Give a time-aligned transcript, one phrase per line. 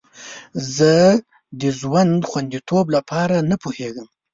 [0.75, 0.93] زه
[1.59, 4.07] د ژوند خوندیتوب لپاره نه پوهیږم.